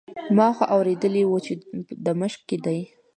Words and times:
ما 0.37 0.47
خو 0.55 0.63
اورېدلي 0.75 1.23
وو 1.25 1.37
چې 1.45 1.53
د 2.05 2.07
مشق 2.19 2.41
کې 2.49 2.57
دی. 2.65 2.79